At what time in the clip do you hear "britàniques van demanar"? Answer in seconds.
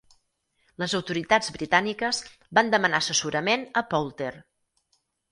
1.57-3.01